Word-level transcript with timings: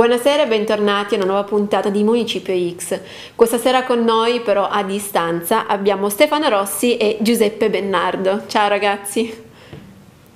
Buonasera 0.00 0.44
e 0.44 0.46
bentornati 0.46 1.12
a 1.12 1.16
una 1.18 1.26
nuova 1.26 1.44
puntata 1.44 1.90
di 1.90 2.02
Municipio 2.02 2.54
X. 2.74 2.98
Questa 3.34 3.58
sera 3.58 3.84
con 3.84 4.02
noi 4.02 4.40
però 4.40 4.66
a 4.66 4.82
distanza 4.82 5.66
abbiamo 5.66 6.08
Stefano 6.08 6.48
Rossi 6.48 6.96
e 6.96 7.18
Giuseppe 7.20 7.68
Bennardo. 7.68 8.44
Ciao 8.46 8.66
ragazzi. 8.66 9.30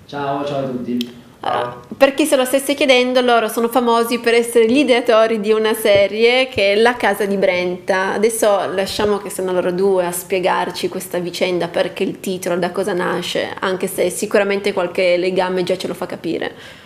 Ciao, 0.04 0.44
ciao 0.44 0.58
a 0.58 0.62
tutti. 0.64 1.22
Allora, 1.40 1.80
per 1.96 2.12
chi 2.12 2.26
se 2.26 2.36
lo 2.36 2.44
stesse 2.44 2.74
chiedendo, 2.74 3.22
loro 3.22 3.48
sono 3.48 3.68
famosi 3.68 4.18
per 4.18 4.34
essere 4.34 4.66
gli 4.66 4.76
ideatori 4.76 5.40
di 5.40 5.50
una 5.50 5.72
serie 5.72 6.48
che 6.48 6.74
è 6.74 6.76
La 6.76 6.96
Casa 6.96 7.24
di 7.24 7.38
Brenta. 7.38 8.12
Adesso 8.12 8.70
lasciamo 8.70 9.16
che 9.16 9.30
siano 9.30 9.52
loro 9.52 9.72
due 9.72 10.04
a 10.04 10.12
spiegarci 10.12 10.90
questa 10.90 11.16
vicenda, 11.20 11.68
perché 11.68 12.02
il 12.02 12.20
titolo, 12.20 12.58
da 12.58 12.70
cosa 12.70 12.92
nasce, 12.92 13.56
anche 13.60 13.86
se 13.86 14.10
sicuramente 14.10 14.74
qualche 14.74 15.16
legame 15.16 15.62
già 15.62 15.78
ce 15.78 15.86
lo 15.86 15.94
fa 15.94 16.04
capire. 16.04 16.82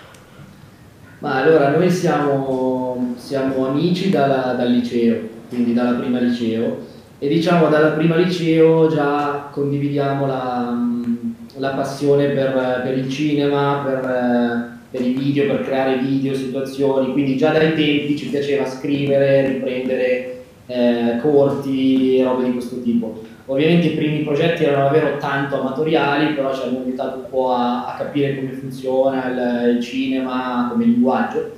Ma 1.21 1.43
allora, 1.43 1.71
noi 1.71 1.91
siamo, 1.91 3.15
siamo 3.17 3.67
amici 3.67 4.09
dalla, 4.09 4.55
dal 4.57 4.71
liceo, 4.71 5.19
quindi 5.49 5.75
dalla 5.75 5.99
prima 5.99 6.21
liceo, 6.21 6.79
e 7.19 7.27
diciamo 7.27 7.69
dalla 7.69 7.91
prima 7.91 8.15
liceo 8.15 8.87
già 8.89 9.49
condividiamo 9.51 10.27
la, 10.27 10.79
la 11.57 11.71
passione 11.71 12.29
per, 12.29 12.83
per, 12.85 12.97
il 12.97 13.11
cinema, 13.11 13.83
per, 13.85 14.79
per, 14.93 15.01
i 15.01 15.13
video, 15.13 15.47
per 15.49 15.65
creare 15.65 15.99
video, 15.99 16.35
situazioni, 16.35 17.11
quindi 17.11 17.37
già 17.37 17.51
dai 17.51 17.75
tempi 17.75 18.17
ci 18.17 18.29
piaceva 18.29 18.65
scrivere, 18.65 19.49
riprendere 19.49 20.45
eh, 20.67 21.19
corti, 21.21 22.23
robe 22.23 22.45
di 22.45 22.53
questo 22.53 22.81
tipo. 22.81 23.28
Ovviamente 23.51 23.87
i 23.87 23.95
primi 23.95 24.25
progetti 24.25 24.65
erano 24.65 24.85
davvero 24.85 25.17
tanto 25.17 25.59
amatoriali, 25.59 26.35
però 26.35 26.55
ci 26.55 26.65
hanno 26.65 26.83
aiutato 26.85 27.17
un 27.17 27.31
po' 27.31 27.53
a, 27.53 27.87
a 27.87 27.97
capire 27.97 28.37
come 28.37 28.51
funziona 28.53 29.27
il, 29.31 29.77
il, 29.77 29.83
cinema 29.83 30.69
come 30.71 30.85
linguaggio. 30.85 31.53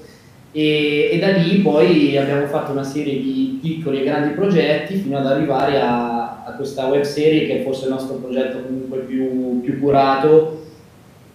E, 0.53 1.11
e, 1.11 1.19
da 1.19 1.31
lì 1.33 1.59
poi 1.59 2.17
abbiamo 2.17 2.47
fatto 2.47 2.71
una 2.71 2.85
serie 2.85 3.21
di 3.21 3.59
piccoli 3.61 4.01
e 4.01 4.05
grandi 4.05 4.35
progetti 4.35 4.99
fino 4.99 5.19
ad 5.19 5.27
arrivare 5.27 5.81
a, 5.81 6.45
a 6.45 6.53
questa 6.53 6.87
web 6.87 7.03
serie 7.03 7.47
che 7.47 7.59
è 7.59 7.63
forse 7.65 7.87
il 7.87 7.91
nostro 7.91 8.17
progetto 8.17 8.63
comunque 8.63 8.99
più, 8.99 9.61
più 9.61 9.81
curato 9.81 10.63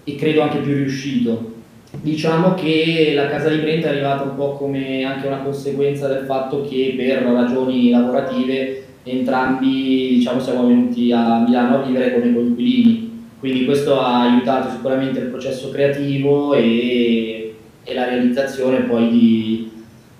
e 0.05 0.15
credo 0.15 0.41
anche 0.41 0.59
più 0.59 0.73
riuscito. 0.73 1.51
Diciamo 1.91 2.53
che 2.53 3.11
la 3.13 3.27
Casa 3.27 3.49
di 3.49 3.57
Brenta 3.57 3.87
è 3.87 3.91
arrivata 3.91 4.23
un 4.23 4.35
po' 4.35 4.53
come 4.53 5.03
anche 5.03 5.27
una 5.27 5.39
conseguenza 5.39 6.07
del 6.07 6.25
fatto 6.25 6.61
che 6.61 6.93
per 6.95 7.23
ragioni 7.23 7.89
lavorative 7.89 8.84
entrambi 9.11 10.15
diciamo, 10.15 10.39
siamo 10.39 10.67
venuti 10.67 11.11
a 11.11 11.39
Milano 11.39 11.77
a 11.77 11.81
vivere 11.83 12.13
come 12.13 12.33
coinquilini, 12.33 13.27
quindi 13.39 13.65
questo 13.65 13.99
ha 13.99 14.21
aiutato 14.21 14.69
sicuramente 14.71 15.19
il 15.19 15.27
processo 15.27 15.69
creativo 15.69 16.53
e, 16.53 17.55
e 17.83 17.93
la 17.93 18.05
realizzazione 18.05 18.79
poi 18.81 19.09
di, 19.09 19.71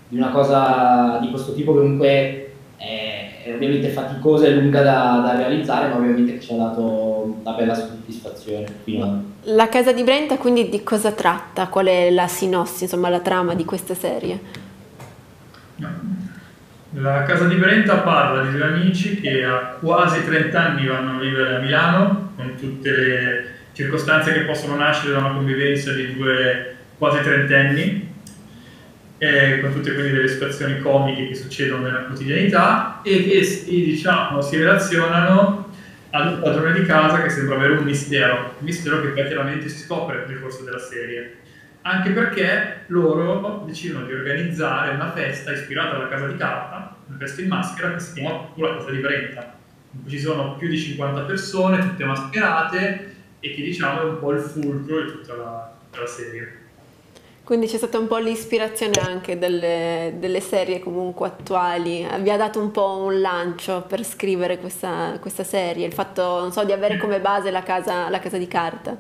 di, 0.08 0.18
una 0.18 0.30
cosa 0.30 1.18
di 1.22 1.30
questo 1.30 1.54
tipo 1.54 1.74
che 1.74 1.80
comunque 1.80 2.54
è, 2.78 3.44
è 3.44 3.54
ovviamente 3.54 3.90
faticosa 3.90 4.46
e 4.46 4.54
lunga 4.54 4.84
da, 4.84 5.22
da, 5.26 5.36
realizzare, 5.36 5.88
ma 5.88 5.96
ovviamente 5.96 6.40
ci 6.40 6.54
ha 6.54 6.58
dato 6.58 7.36
una 7.42 7.54
bella 7.54 7.74
soddisfazione. 7.74 8.66
Fino 8.84 9.34
la 9.50 9.70
casa 9.70 9.92
di 9.92 10.04
Brenta 10.04 10.38
quindi 10.38 10.70
di 10.70 10.82
cosa 10.84 11.12
tratta? 11.12 11.68
Qual 11.68 11.86
è 11.86 12.10
la 12.10 12.28
sinossi, 12.28 12.84
insomma 12.84 13.10
la 13.10 13.20
trama 13.20 13.54
di 13.54 13.66
questa 13.66 13.94
serie? 13.94 14.65
La 16.98 17.24
casa 17.24 17.46
di 17.48 17.56
Brenta 17.56 17.98
parla 17.98 18.44
di 18.44 18.52
due 18.56 18.68
amici 18.68 19.20
che 19.20 19.44
a 19.44 19.76
quasi 19.82 20.24
30 20.24 20.58
anni 20.58 20.88
vanno 20.88 21.18
a 21.18 21.20
vivere 21.20 21.56
a 21.56 21.60
Milano, 21.60 22.32
con 22.38 22.56
tutte 22.56 22.90
le 22.90 23.46
circostanze 23.74 24.32
che 24.32 24.46
possono 24.46 24.78
nascere 24.78 25.12
da 25.12 25.20
una 25.20 25.34
convivenza 25.34 25.92
di 25.92 26.16
due 26.16 26.76
quasi 26.98 27.22
trentenni, 27.22 28.14
e 29.18 29.60
con 29.60 29.74
tutte 29.74 29.94
quindi 29.94 30.14
delle 30.14 30.30
situazioni 30.30 30.80
comiche 30.80 31.28
che 31.28 31.36
succedono 31.36 31.84
nella 31.84 32.04
quotidianità 32.04 33.02
e 33.04 33.28
che 33.28 33.64
diciamo, 33.66 34.42
si 34.42 34.56
relazionano 34.56 35.74
ad 36.12 36.28
un 36.28 36.40
padrone 36.42 36.80
di 36.80 36.86
casa 36.86 37.22
che 37.22 37.30
sembra 37.30 37.56
avere 37.56 37.74
un 37.74 37.84
mistero, 37.84 38.56
un 38.58 38.66
mistero 38.66 39.02
che 39.02 39.10
poi 39.10 39.26
chiaramente 39.26 39.68
si 39.68 39.80
scopre 39.80 40.24
nel 40.28 40.40
corso 40.40 40.64
della 40.64 40.80
serie. 40.80 41.40
Anche 41.88 42.10
perché 42.12 42.86
loro 42.88 43.64
decidono 43.68 44.08
di 44.08 44.14
organizzare 44.14 44.96
una 44.96 45.12
festa 45.12 45.52
ispirata 45.52 45.98
alla 45.98 46.08
casa 46.08 46.26
di 46.26 46.36
carta, 46.36 46.95
una 47.08 47.18
festa 47.18 47.42
in 47.42 47.48
maschera 47.48 47.94
che 47.94 48.00
si 48.00 48.14
chiama 48.14 48.50
casa 48.56 48.92
di 48.92 48.98
Brenta, 48.98 49.54
in 49.92 50.02
cui 50.02 50.12
ci 50.12 50.20
sono 50.20 50.56
più 50.56 50.68
di 50.68 50.78
50 50.78 51.22
persone, 51.22 51.80
tutte 51.80 52.06
mascherate 52.06 53.16
e 53.40 53.54
che 53.54 53.62
diciamo 53.62 54.02
è 54.02 54.04
un 54.06 54.20
po' 54.20 54.32
il 54.32 54.40
fulcro 54.40 55.04
di 55.04 55.12
tutta 55.12 55.36
la, 55.36 55.76
tutta 55.84 56.02
la 56.02 56.08
serie. 56.08 56.64
Quindi 57.44 57.68
c'è 57.68 57.78
stata 57.78 58.00
un 58.00 58.08
po' 58.08 58.18
l'ispirazione 58.18 59.00
anche 59.02 59.38
delle, 59.38 60.16
delle, 60.18 60.40
serie 60.40 60.80
comunque 60.80 61.28
attuali, 61.28 62.04
vi 62.22 62.32
ha 62.32 62.38
dato 62.38 62.60
un 62.60 62.72
po' 62.72 62.98
un 62.98 63.22
lancio 63.22 63.84
per 63.88 64.04
scrivere 64.04 64.58
questa, 64.58 65.20
questa 65.22 65.44
serie, 65.44 65.86
il 65.86 65.94
fatto 65.94 66.50
so, 66.50 66.64
di 66.64 66.72
avere 66.72 66.98
come 66.98 67.20
base 67.20 67.52
la 67.52 67.62
casa, 67.62 68.10
la 68.10 68.18
casa 68.18 68.40
di 68.40 68.48
carta. 68.48 68.98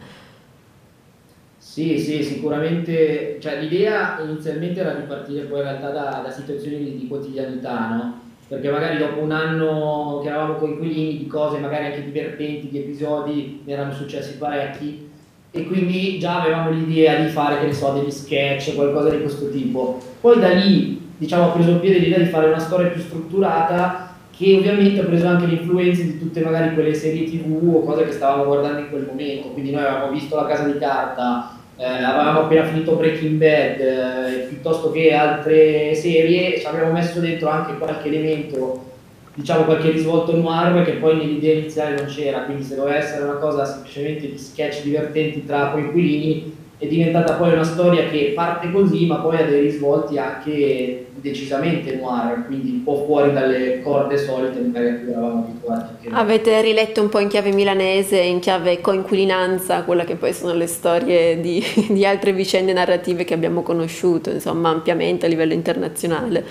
Sì, 1.65 1.97
sì, 1.97 2.23
sicuramente, 2.23 3.37
cioè, 3.41 3.59
l'idea 3.59 4.21
inizialmente 4.21 4.79
era 4.79 4.93
di 4.93 5.07
partire 5.07 5.41
poi 5.41 5.57
in 5.57 5.63
realtà 5.65 5.89
da, 5.89 6.21
da 6.23 6.31
situazioni 6.31 6.77
di, 6.77 6.95
di, 6.95 7.07
quotidianità, 7.07 7.89
no? 7.89 8.19
Perché 8.47 8.69
magari 8.69 8.97
dopo 8.97 9.19
un 9.19 9.31
anno 9.31 10.19
che 10.21 10.29
eravamo 10.29 10.53
coinquilini 10.53 11.17
di 11.17 11.27
cose 11.27 11.57
magari 11.57 11.85
anche 11.85 12.05
divertenti, 12.05 12.69
di 12.69 12.77
episodi, 12.77 13.61
ne 13.65 13.73
erano 13.73 13.91
successi 13.91 14.37
parecchi 14.37 15.09
e 15.51 15.65
quindi 15.65 16.19
già 16.19 16.43
avevamo 16.43 16.69
l'idea 16.69 17.19
di 17.19 17.29
fare, 17.29 17.59
che 17.59 17.65
ne 17.65 17.73
so, 17.73 17.91
degli 17.93 18.11
sketch, 18.11 18.75
qualcosa 18.75 19.09
di 19.09 19.21
questo 19.21 19.49
tipo. 19.49 19.99
Poi 20.21 20.39
da 20.39 20.49
lì, 20.49 21.01
diciamo, 21.17 21.45
ha 21.45 21.51
preso 21.51 21.79
piede 21.79 21.97
l'idea 21.97 22.19
di 22.19 22.29
fare 22.29 22.47
una 22.47 22.59
storia 22.59 22.89
più 22.89 23.01
strutturata 23.01 24.15
che 24.37 24.55
ovviamente 24.55 24.99
ha 24.99 25.05
preso 25.05 25.27
anche 25.27 25.47
le 25.47 25.53
influenze 25.53 26.03
di 26.03 26.19
tutte 26.19 26.41
magari 26.41 26.73
quelle 26.73 26.93
serie 26.93 27.23
tv 27.23 27.75
o 27.75 27.83
cose 27.83 28.05
che 28.05 28.11
stavamo 28.11 28.45
guardando 28.45 28.79
in 28.79 28.89
quel 28.89 29.05
momento. 29.05 29.49
Quindi 29.49 29.71
noi 29.71 29.83
avevamo 29.83 30.11
visto 30.11 30.35
La 30.35 30.45
Casa 30.45 30.65
di 30.65 30.77
Carta, 30.77 31.54
eh, 31.77 31.83
avevamo 31.83 32.41
appena 32.41 32.63
finito 32.63 32.95
Breaking 32.95 33.37
Bad 33.37 33.79
eh, 33.79 34.45
piuttosto 34.47 34.91
che 34.91 35.13
altre 35.13 35.93
serie 35.93 36.59
ci 36.59 36.65
abbiamo 36.65 36.91
messo 36.91 37.19
dentro 37.19 37.49
anche 37.49 37.77
qualche 37.77 38.07
elemento 38.07 38.93
diciamo 39.33 39.65
qualche 39.65 39.91
risvolto 39.91 40.35
noir 40.35 40.85
che 40.85 40.93
poi 40.93 41.17
nell'idea 41.17 41.55
iniziale 41.55 41.95
non 41.95 42.05
c'era 42.05 42.43
quindi 42.43 42.63
se 42.63 42.75
doveva 42.75 42.95
essere 42.95 43.23
una 43.23 43.35
cosa 43.35 43.65
semplicemente 43.65 44.29
di 44.31 44.37
sketch 44.37 44.83
divertenti 44.83 45.45
tra 45.45 45.71
coinquilini 45.71 46.54
è 46.85 46.87
diventata 46.87 47.33
poi 47.33 47.53
una 47.53 47.63
storia 47.63 48.07
che 48.07 48.31
parte 48.35 48.71
così 48.71 49.05
ma 49.05 49.17
poi 49.17 49.37
ha 49.37 49.43
dei 49.43 49.61
risvolti 49.61 50.17
anche 50.17 51.07
decisamente 51.15 51.95
noir, 51.95 52.45
quindi 52.45 52.69
un 52.71 52.83
po' 52.83 53.03
fuori 53.05 53.33
dalle 53.33 53.81
corde 53.81 54.17
solite 54.17 54.59
magari 54.59 54.87
a 54.87 54.99
cui 54.99 55.09
eravamo 55.09 55.47
abituati. 55.47 56.07
Avete 56.11 56.61
riletto 56.61 57.01
un 57.01 57.09
po' 57.09 57.19
in 57.19 57.27
chiave 57.27 57.51
milanese, 57.51 58.19
in 58.19 58.39
chiave 58.39 58.79
coinquilinanza, 58.79 59.83
quella 59.83 60.03
che 60.03 60.15
poi 60.15 60.33
sono 60.33 60.53
le 60.53 60.67
storie 60.67 61.41
di, 61.41 61.63
di 61.89 62.05
altre 62.05 62.31
vicende 62.31 62.73
narrative 62.73 63.23
che 63.23 63.33
abbiamo 63.33 63.63
conosciuto, 63.63 64.29
insomma, 64.29 64.69
ampiamente 64.69 65.25
a 65.25 65.29
livello 65.29 65.53
internazionale. 65.53 66.45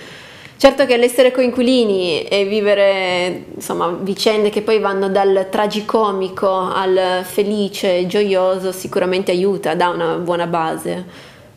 Certo 0.57 0.85
che 0.85 0.95
l'essere 0.95 1.31
coinquilini 1.31 2.23
e 2.23 2.45
vivere 2.45 3.45
insomma, 3.55 3.89
vicende 3.89 4.49
che 4.49 4.61
poi 4.61 4.79
vanno 4.79 5.09
dal 5.09 5.47
tragicomico 5.51 6.49
al 6.49 7.23
felice, 7.23 8.07
gioioso, 8.07 8.71
sicuramente 8.71 9.31
aiuta, 9.31 9.75
dà 9.75 9.89
una 9.89 10.15
buona 10.15 10.47
base 10.47 11.03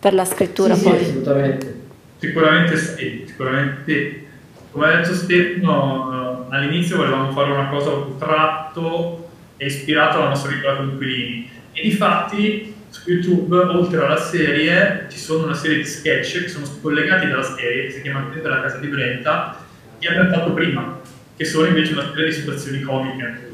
per 0.00 0.14
la 0.14 0.24
scrittura. 0.24 0.74
Sì, 0.74 0.82
poi. 0.82 0.98
Sì, 0.98 1.04
assolutamente. 1.04 1.80
Sicuramente 2.18 2.76
sì, 2.76 3.24
sicuramente 3.26 3.82
sì. 3.86 4.26
Come 4.72 4.86
ha 4.86 4.96
detto 4.96 5.14
Stefano, 5.14 6.46
all'inizio 6.50 6.96
volevamo 6.96 7.30
fare 7.30 7.52
una 7.52 7.68
cosa 7.68 7.90
un 7.90 8.18
tratto 8.18 9.28
e 9.56 9.66
ispirato 9.66 10.18
alla 10.18 10.28
nostra 10.28 10.50
vita 10.50 10.74
coinquilini 10.74 11.50
e 11.72 11.82
di 11.82 11.90
fatti 11.92 12.74
su 13.02 13.10
YouTube, 13.10 13.56
oltre 13.56 14.04
alla 14.04 14.18
serie, 14.18 15.06
ci 15.10 15.18
sono 15.18 15.44
una 15.44 15.54
serie 15.54 15.78
di 15.78 15.84
sketch 15.84 16.42
che 16.42 16.48
sono 16.48 16.66
collegati 16.80 17.28
dalla 17.28 17.42
serie, 17.42 17.86
che 17.86 17.92
si 17.92 18.02
chiama 18.02 18.20
Brenta 18.20 18.48
la 18.48 18.60
casa 18.62 18.78
di 18.78 18.88
Brenta, 18.88 19.64
che 19.98 20.08
ha 20.08 20.12
trattato 20.12 20.52
prima, 20.52 21.00
che 21.36 21.44
sono 21.44 21.66
invece 21.66 21.92
una 21.92 22.10
serie 22.10 22.26
di 22.26 22.32
situazioni 22.32 22.80
comiche. 22.80 23.46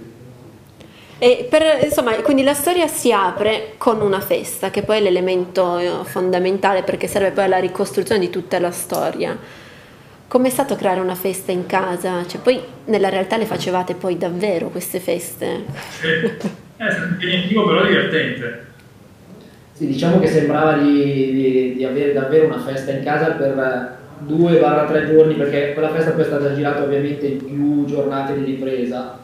E 1.18 1.46
per, 1.48 1.84
insomma, 1.84 2.12
quindi 2.16 2.42
la 2.42 2.54
storia 2.54 2.86
si 2.86 3.12
apre 3.12 3.74
con 3.78 4.00
una 4.00 4.20
festa, 4.20 4.70
che 4.70 4.82
poi 4.82 4.98
è 4.98 5.00
l'elemento 5.00 5.78
eh, 5.78 5.90
fondamentale 6.04 6.82
perché 6.82 7.06
serve 7.06 7.30
poi 7.30 7.44
alla 7.44 7.58
ricostruzione 7.58 8.20
di 8.20 8.30
tutta 8.30 8.58
la 8.58 8.70
storia. 8.72 9.36
Com'è 10.26 10.50
stato 10.50 10.74
creare 10.74 11.00
una 11.00 11.14
festa 11.14 11.52
in 11.52 11.66
casa? 11.66 12.26
Cioè, 12.26 12.40
poi 12.40 12.60
nella 12.86 13.08
realtà 13.08 13.36
le 13.36 13.46
facevate 13.46 13.94
poi 13.94 14.18
davvero 14.18 14.68
queste 14.68 14.98
feste? 14.98 15.64
Sì. 16.00 16.52
È 16.76 16.90
stato 16.90 17.06
impegnativo 17.06 17.66
però 17.66 17.86
divertente. 17.86 18.72
Sì, 19.74 19.88
diciamo 19.88 20.20
che 20.20 20.28
sembrava 20.28 20.78
di, 20.78 21.02
di, 21.32 21.74
di 21.74 21.84
avere 21.84 22.12
davvero 22.12 22.46
una 22.46 22.60
festa 22.60 22.92
in 22.92 23.02
casa 23.02 23.32
per 23.32 23.98
due 24.20 24.60
o 24.60 24.86
tre 24.86 25.04
giorni, 25.04 25.34
perché 25.34 25.72
quella 25.72 25.90
festa 25.90 26.12
poi 26.12 26.22
è 26.22 26.26
stata 26.26 26.54
girata 26.54 26.84
ovviamente 26.84 27.26
in 27.26 27.44
più 27.44 27.84
giornate 27.84 28.38
di 28.38 28.44
ripresa 28.44 29.18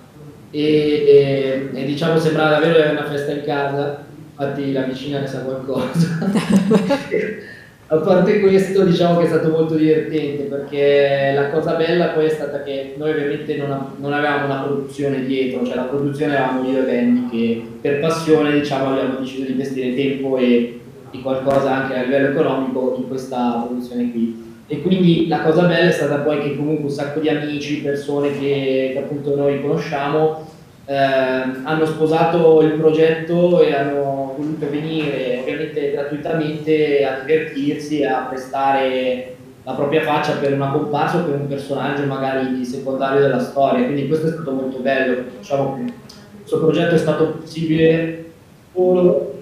e, 0.51 0.61
e, 0.61 1.71
e 1.73 1.85
diciamo 1.85 2.19
sembrava 2.19 2.51
davvero 2.51 2.75
avere 2.75 2.91
una 2.91 3.05
festa 3.05 3.31
in 3.31 3.45
casa, 3.45 4.03
infatti 4.29 4.73
la 4.73 4.83
vicina 4.83 5.21
ne 5.21 5.27
sa 5.29 5.39
qualcosa. 5.39 6.19
a 7.93 7.97
parte 7.97 8.39
questo 8.39 8.85
diciamo 8.85 9.19
che 9.19 9.25
è 9.25 9.29
stato 9.29 9.49
molto 9.49 9.75
divertente 9.75 10.45
perché 10.45 11.33
la 11.35 11.51
cosa 11.51 11.75
bella 11.75 12.11
poi 12.11 12.27
è 12.27 12.29
stata 12.29 12.63
che 12.63 12.95
noi 12.97 13.11
ovviamente 13.11 13.57
non, 13.57 13.95
non 13.97 14.13
avevamo 14.13 14.45
una 14.45 14.63
produzione 14.63 15.25
dietro, 15.25 15.67
cioè 15.67 15.75
la 15.75 15.83
produzione 15.83 16.35
eravamo 16.35 16.71
io 16.71 16.79
e 16.79 16.83
Benny 16.83 17.29
che 17.29 17.63
per 17.81 17.99
passione 17.99 18.53
diciamo 18.53 18.93
abbiamo 18.93 19.19
deciso 19.19 19.43
di 19.43 19.51
investire 19.51 19.93
tempo 19.97 20.37
e, 20.37 20.81
e 21.11 21.21
qualcosa 21.21 21.75
anche 21.75 21.99
a 21.99 22.03
livello 22.03 22.29
economico 22.29 22.95
in 22.97 23.09
questa 23.09 23.65
produzione 23.67 24.13
qui. 24.13 24.49
E 24.69 24.83
quindi 24.83 25.27
la 25.27 25.41
cosa 25.41 25.63
bella 25.63 25.89
è 25.89 25.93
stata 25.93 26.19
poi 26.19 26.39
che 26.39 26.57
comunque 26.57 26.85
un 26.85 26.91
sacco 26.91 27.19
di 27.19 27.29
amici, 27.29 27.83
persone 27.83 28.39
che, 28.39 28.91
che 28.93 28.99
appunto 29.01 29.35
noi 29.35 29.61
conosciamo, 29.61 30.47
eh, 30.85 30.95
hanno 30.95 31.85
sposato 31.87 32.63
il 32.63 32.75
progetto 32.75 33.61
e 33.61 33.75
hanno 33.75 34.30
voluto 34.41 34.69
venire 34.71 35.39
ovviamente 35.41 35.91
gratuitamente 35.93 37.05
a 37.05 37.21
divertirsi, 37.21 38.05
a 38.05 38.27
prestare 38.29 39.37
la 39.63 39.73
propria 39.73 40.03
faccia 40.03 40.33
per 40.33 40.55
una 40.55 40.71
comparsa 40.71 41.19
o 41.19 41.25
per 41.25 41.35
un 41.35 41.47
personaggio 41.47 42.05
magari 42.07 42.65
secondario 42.65 43.21
della 43.21 43.41
storia. 43.41 43.85
Quindi 43.85 44.09
questo 44.09 44.29
è 44.29 44.33
stato 44.33 44.51
molto 44.53 44.79
bello. 44.79 45.23
Diciamo 45.39 45.77
che 45.77 45.93
questo 46.39 46.61
progetto 46.61 46.95
è 46.95 46.99
stato 46.99 47.39
possibile 47.41 48.25
solo 48.73 49.35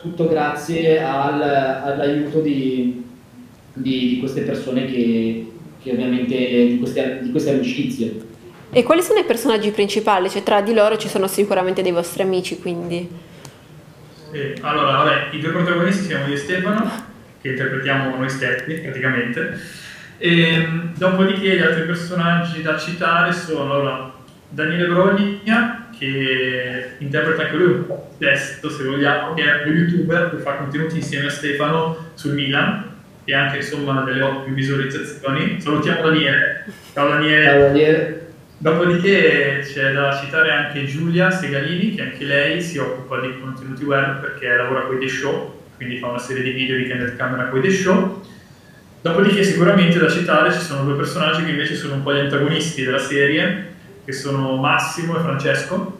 tutto 0.00 0.28
grazie 0.28 1.02
al, 1.02 1.42
all'aiuto 1.42 2.40
di, 2.40 3.04
di, 3.72 4.08
di, 4.10 4.18
queste 4.20 4.42
persone 4.42 4.86
che, 4.86 5.50
che 5.82 5.90
ovviamente 5.90 6.36
di 6.36 6.78
queste, 6.78 7.18
di 7.22 7.30
queste 7.30 7.50
amicizie. 7.50 8.24
E 8.70 8.82
quali 8.82 9.02
sono 9.02 9.18
i 9.18 9.24
personaggi 9.24 9.70
principali? 9.70 10.28
Cioè, 10.28 10.42
tra 10.42 10.60
di 10.60 10.72
loro 10.72 10.96
ci 10.96 11.08
sono 11.08 11.26
sicuramente 11.26 11.82
dei 11.82 11.92
vostri 11.92 12.22
amici, 12.22 12.58
quindi. 12.58 13.08
Sì, 14.32 14.54
allora, 14.60 14.92
vabbè, 14.98 15.28
i 15.32 15.40
due 15.40 15.50
protagonisti 15.50 16.04
siamo 16.04 16.26
io 16.26 16.34
e 16.34 16.36
Stefano, 16.36 16.90
che 17.40 17.48
interpretiamo 17.50 18.16
noi 18.16 18.28
stessi 18.28 18.74
praticamente. 18.80 19.58
E, 20.18 20.52
ehm, 20.52 20.94
dopodiché 20.96 21.56
gli 21.56 21.62
altri 21.62 21.84
personaggi 21.84 22.62
da 22.62 22.76
citare 22.76 23.32
sono 23.32 23.72
allora, 23.72 24.12
Daniele 24.48 24.86
Brogna, 24.86 25.88
che 25.96 26.96
interpreta 26.98 27.42
anche 27.42 27.56
lui 27.56 27.72
un 27.72 27.86
testo, 28.18 28.70
se 28.70 28.84
vogliamo, 28.84 29.34
che 29.34 29.42
è 29.42 29.68
un 29.68 29.74
youtuber 29.74 30.30
che 30.30 30.36
fa 30.38 30.54
contenuti 30.54 30.96
insieme 30.96 31.26
a 31.26 31.30
Stefano 31.30 32.10
sul 32.14 32.34
Milan 32.34 32.94
e 33.24 33.34
anche 33.34 33.56
insomma 33.56 34.02
delle 34.02 34.22
ottime 34.22 34.54
visualizzazioni. 34.54 35.60
Salutiamo 35.60 36.02
Daniele. 36.02 36.64
Ciao 36.92 37.08
Daniele. 37.08 37.44
Ciao 37.44 37.58
Daniele. 37.58 38.15
Dopodiché 38.58 39.60
c'è 39.62 39.92
da 39.92 40.18
citare 40.18 40.50
anche 40.50 40.86
Giulia 40.86 41.30
Segalini, 41.30 41.94
che 41.94 42.02
anche 42.02 42.24
lei 42.24 42.62
si 42.62 42.78
occupa 42.78 43.20
di 43.20 43.38
contenuti 43.38 43.84
web 43.84 44.20
perché 44.20 44.48
lavora 44.48 44.86
con 44.86 44.96
i 44.96 45.00
The 45.00 45.08
Show, 45.08 45.60
quindi 45.76 45.98
fa 45.98 46.06
una 46.06 46.18
serie 46.18 46.42
di 46.42 46.52
video 46.52 46.78
di 46.78 46.88
candid 46.88 47.16
camera 47.16 47.48
con 47.48 47.58
i 47.58 47.62
The 47.62 47.70
Show. 47.70 48.22
Dopodiché 49.02 49.44
sicuramente 49.44 49.98
da 49.98 50.08
citare 50.08 50.52
ci 50.52 50.60
sono 50.60 50.84
due 50.84 50.96
personaggi 50.96 51.44
che 51.44 51.50
invece 51.50 51.74
sono 51.74 51.94
un 51.94 52.02
po' 52.02 52.14
gli 52.14 52.18
antagonisti 52.18 52.82
della 52.82 52.98
serie, 52.98 53.74
che 54.06 54.12
sono 54.12 54.56
Massimo 54.56 55.18
e 55.18 55.20
Francesco. 55.20 55.98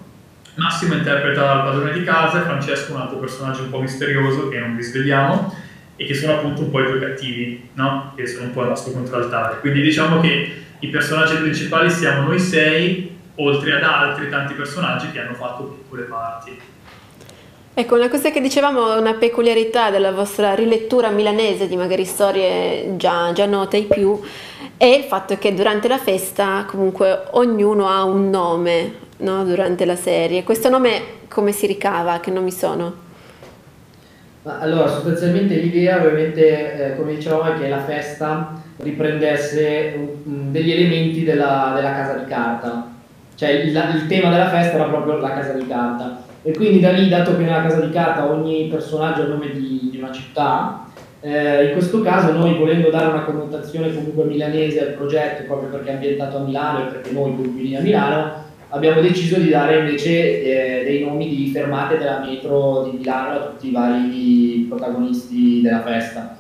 Massimo 0.55 0.95
interpreta 0.95 1.53
il 1.53 1.63
padrone 1.63 1.93
di 1.93 2.05
casa 2.05 2.41
e 2.41 2.45
Francesco 2.45 2.95
un 2.95 3.01
altro 3.03 3.19
personaggio 3.19 3.65
un 3.65 3.71
po' 3.71 3.83
misterioso 3.83 4.49
che 4.49 4.59
non 4.59 4.75
vi 4.75 4.83
svegliamo 4.83 5.55
e 5.97 6.07
che 6.07 6.15
sono 6.15 6.33
appunto 6.33 6.63
un 6.63 6.71
po' 6.71 6.81
i 6.81 6.87
due 6.87 7.01
cattivi, 7.01 7.69
no? 7.75 8.15
che 8.17 8.27
sono 8.27 8.47
un 8.47 8.53
po' 8.53 8.63
il 8.63 8.69
nostro 8.69 8.93
contraltare. 8.93 9.61
Quindi 9.61 9.83
diciamo 9.83 10.21
che 10.21 10.65
i 10.81 10.89
personaggi 10.89 11.37
principali 11.37 11.91
siamo 11.91 12.29
noi 12.29 12.39
sei, 12.39 13.17
oltre 13.37 13.77
ad 13.77 13.83
altri 13.83 14.29
tanti 14.29 14.55
personaggi 14.55 15.11
che 15.11 15.21
hanno 15.21 15.35
fatto 15.35 15.65
piccole 15.65 16.03
parti. 16.03 16.59
Ecco, 17.79 17.95
una 17.95 18.09
cosa 18.09 18.31
che 18.31 18.41
dicevamo, 18.41 18.99
una 18.99 19.15
peculiarità 19.15 19.91
della 19.91 20.11
vostra 20.11 20.55
rilettura 20.55 21.11
milanese 21.11 21.69
di 21.69 21.77
magari 21.77 22.07
storie 22.07 22.97
già, 22.97 23.33
già 23.33 23.45
note 23.45 23.77
ai 23.77 23.85
più, 23.85 24.19
è 24.79 24.87
il 24.87 25.05
fatto 25.05 25.37
che 25.37 25.53
durante 25.53 25.87
la 25.87 25.99
festa 25.99 26.65
comunque 26.67 27.25
ognuno 27.33 27.89
ha 27.89 28.03
un 28.05 28.31
nome 28.31 28.95
no? 29.19 29.45
durante 29.45 29.85
la 29.85 29.97
serie. 29.97 30.43
Questo 30.43 30.71
nome 30.71 31.03
come 31.29 31.53
si 31.53 31.67
ricava? 31.67 32.19
Che 32.21 32.31
nomi 32.31 32.51
sono? 32.51 33.05
allora, 34.45 34.89
sostanzialmente 34.89 35.57
l'idea 35.57 35.99
ovviamente, 35.99 36.93
eh, 36.93 36.97
come 36.97 37.17
dicevamo, 37.17 37.53
è 37.53 37.59
che 37.59 37.69
la 37.69 37.83
festa 37.83 38.63
riprendesse 38.79 39.95
um, 40.25 40.51
degli 40.51 40.73
elementi 40.73 41.25
della, 41.25 41.73
della, 41.75 41.93
casa 41.93 42.19
di 42.19 42.25
carta. 42.27 42.91
Cioè 43.35 43.51
il, 43.51 43.69
il, 43.69 44.07
tema 44.07 44.31
della 44.31 44.49
festa 44.49 44.75
era 44.75 44.85
proprio 44.85 45.17
la 45.19 45.31
casa 45.31 45.53
di 45.53 45.67
carta. 45.67 46.25
E 46.43 46.53
quindi 46.53 46.81
da 46.81 46.91
lì, 46.91 47.09
dato 47.09 47.37
che 47.37 47.43
nella 47.43 47.63
casa 47.63 47.81
di 47.81 47.91
carta 47.91 48.31
ogni 48.31 48.69
personaggio 48.71 49.23
ha 49.23 49.25
il 49.25 49.31
nome 49.31 49.51
di, 49.51 49.89
di 49.91 49.99
una 49.99 50.13
città, 50.13 50.87
eh, 51.21 51.67
in 51.67 51.73
questo 51.73 52.03
caso 52.03 52.33
noi 52.33 52.55
volendo 52.55 52.89
dare 52.89 53.07
una 53.07 53.25
connotazione 53.25 53.93
comunque 53.93 54.25
milanese 54.25 54.81
al 54.81 54.95
progetto, 54.95 55.43
proprio 55.45 55.71
perché 55.71 55.91
è 55.91 55.95
ambientato 55.95 56.37
a 56.37 56.41
Milano 56.41 56.87
e 56.87 56.93
perché 56.93 57.11
noi 57.11 57.35
convini 57.35 57.77
a 57.77 57.81
Milano, 57.81 58.45
abbiamo 58.69 59.01
deciso 59.01 59.39
di 59.41 59.49
dare 59.49 59.79
invece 59.79 60.81
eh, 60.81 60.85
dei 60.85 61.05
nomi 61.05 61.29
di 61.29 61.49
fermate 61.49 61.99
della 61.99 62.21
metro 62.21 62.89
di 62.91 62.99
Milano 62.99 63.31
a 63.31 63.47
tutti 63.47 63.69
i 63.69 63.73
vari 63.73 64.67
protagonisti 64.69 65.63
della 65.63 65.83
festa. 65.83 66.36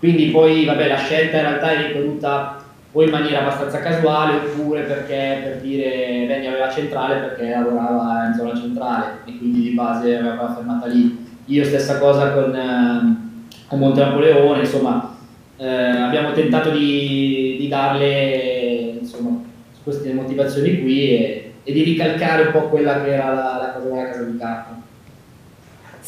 Quindi 0.00 0.30
poi 0.30 0.64
vabbè, 0.64 0.88
la 0.88 0.96
scelta 0.96 1.36
in 1.36 1.42
realtà 1.42 1.70
è 1.70 1.86
ripetuta 1.86 2.64
o 2.92 3.02
in 3.04 3.10
maniera 3.10 3.40
abbastanza 3.40 3.78
casuale 3.78 4.38
oppure 4.38 4.80
perché 4.80 5.40
per 5.44 5.60
dire 5.60 6.24
Benny 6.26 6.46
aveva 6.46 6.68
centrale 6.70 7.20
perché 7.20 7.50
lavorava 7.50 8.26
in 8.26 8.34
zona 8.34 8.58
centrale 8.58 9.18
e 9.26 9.38
quindi 9.38 9.60
di 9.60 9.70
base 9.70 10.16
aveva 10.16 10.52
fermata 10.54 10.86
lì. 10.86 11.28
Io 11.44 11.64
stessa 11.64 11.98
cosa 11.98 12.32
con, 12.32 12.54
eh, 12.54 13.58
con 13.68 13.78
Monte 13.78 14.00
Napoleone, 14.00 14.60
insomma 14.60 15.16
eh, 15.58 15.66
abbiamo 15.66 16.32
tentato 16.32 16.70
di, 16.70 17.56
di 17.60 17.68
darle 17.68 18.96
insomma, 18.98 19.42
queste 19.84 20.14
motivazioni 20.14 20.80
qui 20.80 21.10
e, 21.10 21.52
e, 21.62 21.72
di 21.72 21.82
ricalcare 21.82 22.44
un 22.44 22.52
po' 22.52 22.68
quella 22.68 23.02
che 23.02 23.12
era 23.12 23.34
la, 23.34 23.58
la 23.60 23.72
cosa 23.74 23.88
della 23.88 24.08
casa 24.08 24.22
di 24.22 24.38
carta. 24.38 24.79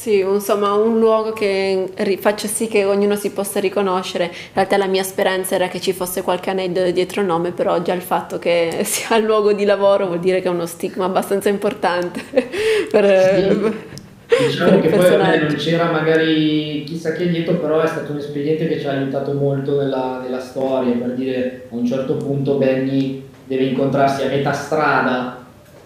Sì, 0.02 0.18
insomma, 0.18 0.72
un 0.72 0.98
luogo 0.98 1.32
che 1.32 1.88
faccia 2.18 2.48
sì 2.48 2.66
che 2.66 2.84
ognuno 2.84 3.14
si 3.14 3.30
possa 3.30 3.60
riconoscere. 3.60 4.24
In 4.24 4.30
realtà 4.54 4.76
la 4.76 4.88
mia 4.88 5.04
speranza 5.04 5.54
era 5.54 5.68
che 5.68 5.80
ci 5.80 5.92
fosse 5.92 6.22
qualche 6.22 6.50
aneddoto 6.50 6.90
dietro 6.90 7.20
il 7.20 7.28
nome, 7.28 7.52
però 7.52 7.80
già 7.82 7.92
il 7.94 8.02
fatto 8.02 8.40
che 8.40 8.80
sia 8.82 9.16
il 9.16 9.24
luogo 9.24 9.52
di 9.52 9.64
lavoro 9.64 10.06
vuol 10.06 10.18
dire 10.18 10.40
che 10.40 10.48
è 10.48 10.50
uno 10.50 10.66
stigma 10.66 11.04
abbastanza 11.04 11.50
importante 11.50 12.20
per, 12.90 13.74
sì. 14.26 14.44
Diciamo 14.44 14.80
che 14.80 14.88
poi 14.88 15.16
non 15.16 15.54
c'era 15.56 15.92
magari 15.92 16.82
chissà 16.84 17.12
che 17.12 17.28
dietro, 17.28 17.54
però 17.58 17.80
è 17.80 17.86
stato 17.86 18.10
un 18.10 18.18
espediente 18.18 18.66
che 18.66 18.80
ci 18.80 18.88
ha 18.88 18.90
aiutato 18.90 19.34
molto 19.34 19.80
nella, 19.80 20.18
nella 20.20 20.40
storia, 20.40 20.94
per 20.94 21.14
dire 21.14 21.66
a 21.70 21.76
un 21.76 21.86
certo 21.86 22.16
punto 22.16 22.54
Benny 22.54 23.22
deve 23.46 23.66
incontrarsi 23.66 24.24
a 24.24 24.26
metà 24.26 24.52
strada 24.52 25.41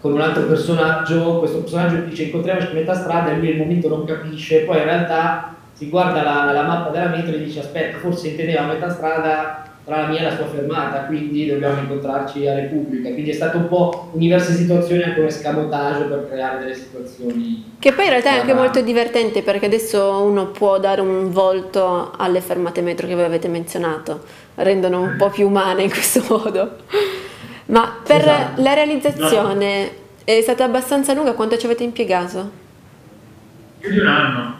con 0.06 0.14
un 0.14 0.20
altro 0.20 0.44
personaggio, 0.44 1.40
questo 1.40 1.58
personaggio 1.58 1.96
dice 1.96 2.24
incontriamoci 2.24 2.68
a 2.68 2.74
metà 2.74 2.94
strada 2.94 3.32
e 3.32 3.38
lui 3.38 3.50
al 3.50 3.56
momento 3.56 3.88
non 3.88 4.04
capisce, 4.04 4.60
poi 4.60 4.78
in 4.78 4.84
realtà 4.84 5.54
si 5.72 5.88
guarda 5.88 6.22
la, 6.22 6.52
la 6.52 6.62
mappa 6.62 6.90
della 6.90 7.08
metro 7.08 7.34
e 7.34 7.42
dice 7.42 7.58
aspetta 7.58 7.98
forse 7.98 8.28
intendeva 8.28 8.62
a 8.62 8.66
metà 8.66 8.88
strada 8.88 9.64
tra 9.84 10.02
la 10.02 10.06
mia 10.06 10.20
e 10.20 10.22
la 10.22 10.36
sua 10.36 10.46
fermata, 10.46 11.04
quindi 11.06 11.46
dobbiamo 11.46 11.80
incontrarci 11.80 12.46
a 12.46 12.54
Repubblica. 12.54 13.08
Quindi 13.12 13.30
è 13.30 13.34
stato 13.34 13.58
un 13.58 13.68
po' 13.68 14.10
diverse 14.14 14.52
situazioni 14.52 15.02
anche 15.02 15.20
un 15.20 15.26
escamotage 15.26 16.04
per 16.04 16.28
creare 16.28 16.58
delle 16.58 16.74
situazioni. 16.74 17.76
Che 17.78 17.92
poi 17.92 18.04
in 18.04 18.10
realtà 18.10 18.30
è 18.30 18.38
anche 18.40 18.54
molto 18.54 18.80
divertente 18.80 19.42
perché 19.42 19.66
adesso 19.66 20.22
uno 20.22 20.46
può 20.46 20.80
dare 20.80 21.00
un 21.00 21.30
volto 21.30 22.12
alle 22.16 22.40
fermate 22.40 22.80
metro 22.80 23.06
che 23.06 23.14
voi 23.14 23.24
avete 23.24 23.46
menzionato, 23.46 24.22
rendono 24.56 25.02
un 25.02 25.14
po' 25.16 25.30
più 25.30 25.46
umane 25.46 25.84
in 25.84 25.90
questo 25.90 26.24
modo. 26.30 26.78
Ma 27.66 28.00
per 28.04 28.20
esatto. 28.20 28.62
la 28.62 28.74
realizzazione 28.74 29.84
no. 29.84 29.90
è 30.24 30.40
stata 30.40 30.64
abbastanza 30.64 31.12
lunga? 31.14 31.32
Quanto 31.32 31.56
ci 31.56 31.66
avete 31.66 31.82
impiegato? 31.82 32.64
Più 33.80 33.90
di 33.90 33.98
un 33.98 34.06
anno, 34.06 34.58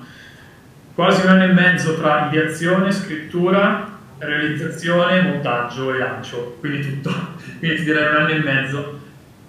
quasi 0.95 1.23
un 1.23 1.33
anno 1.33 1.45
e 1.45 1.53
mezzo 1.53 1.97
tra 1.97 2.29
ideazione, 2.31 2.91
scrittura, 2.91 3.97
realizzazione, 4.19 5.23
montaggio 5.23 5.95
e 5.95 5.99
lancio, 5.99 6.57
quindi 6.61 6.81
tutto. 6.81 7.35
Quindi 7.59 7.77
ti 7.77 7.85
direi 7.85 8.09
un 8.09 8.15
anno 8.17 8.29
e 8.29 8.39
mezzo, 8.39 9.01